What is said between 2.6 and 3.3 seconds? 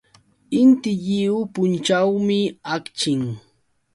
akchin.